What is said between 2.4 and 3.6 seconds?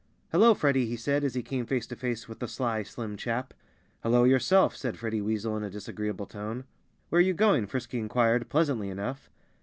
sly, slim chap.